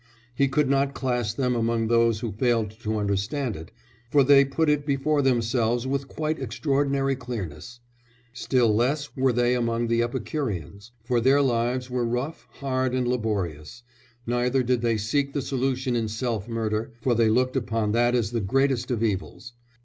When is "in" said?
15.95-16.07